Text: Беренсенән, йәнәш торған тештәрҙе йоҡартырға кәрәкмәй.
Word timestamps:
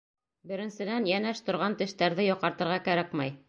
Беренсенән, 0.51 1.05
йәнәш 1.11 1.43
торған 1.51 1.77
тештәрҙе 1.83 2.29
йоҡартырға 2.33 2.83
кәрәкмәй. 2.91 3.37